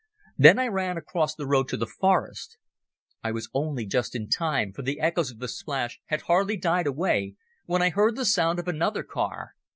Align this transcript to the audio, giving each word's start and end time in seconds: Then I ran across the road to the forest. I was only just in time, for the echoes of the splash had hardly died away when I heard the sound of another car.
Then 0.35 0.57
I 0.57 0.65
ran 0.67 0.97
across 0.97 1.35
the 1.35 1.45
road 1.45 1.67
to 1.67 1.77
the 1.77 1.85
forest. 1.85 2.57
I 3.23 3.31
was 3.31 3.51
only 3.53 3.85
just 3.85 4.15
in 4.15 4.29
time, 4.29 4.73
for 4.73 4.81
the 4.81 4.99
echoes 4.99 5.29
of 5.29 5.37
the 5.37 5.47
splash 5.47 5.99
had 6.07 6.21
hardly 6.21 6.57
died 6.57 6.87
away 6.87 7.35
when 7.67 7.83
I 7.83 7.91
heard 7.91 8.15
the 8.15 8.25
sound 8.25 8.57
of 8.57 8.67
another 8.67 9.03
car. 9.03 9.53